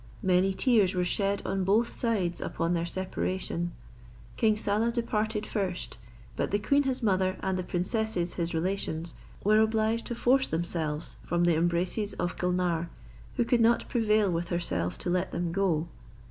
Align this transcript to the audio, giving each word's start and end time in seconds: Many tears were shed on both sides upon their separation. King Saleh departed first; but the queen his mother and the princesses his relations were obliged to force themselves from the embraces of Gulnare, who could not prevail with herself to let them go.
Many 0.23 0.51
tears 0.51 0.95
were 0.95 1.03
shed 1.05 1.43
on 1.45 1.63
both 1.63 1.93
sides 1.93 2.41
upon 2.41 2.73
their 2.73 2.87
separation. 2.87 3.71
King 4.35 4.57
Saleh 4.57 4.91
departed 4.95 5.45
first; 5.45 5.99
but 6.35 6.49
the 6.49 6.57
queen 6.57 6.81
his 6.81 7.03
mother 7.03 7.37
and 7.41 7.55
the 7.55 7.61
princesses 7.63 8.33
his 8.33 8.55
relations 8.55 9.13
were 9.43 9.59
obliged 9.59 10.07
to 10.07 10.15
force 10.15 10.47
themselves 10.47 11.17
from 11.23 11.43
the 11.43 11.53
embraces 11.55 12.13
of 12.13 12.35
Gulnare, 12.37 12.89
who 13.35 13.45
could 13.45 13.61
not 13.61 13.87
prevail 13.89 14.31
with 14.31 14.47
herself 14.47 14.97
to 14.97 15.11
let 15.11 15.31
them 15.31 15.51
go. 15.51 15.87